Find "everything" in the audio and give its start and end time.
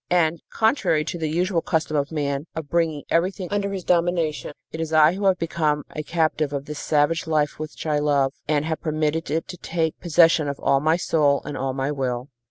3.11-3.49